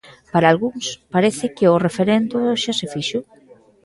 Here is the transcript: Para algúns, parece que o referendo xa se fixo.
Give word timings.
Para 0.33 0.47
algúns, 0.53 0.85
parece 1.13 1.45
que 1.55 1.65
o 1.73 1.81
referendo 1.87 2.37
xa 2.61 2.73
se 2.79 2.87
fixo. 2.93 3.19